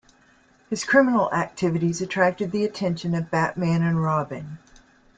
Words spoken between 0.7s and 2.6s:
His criminal activities attracted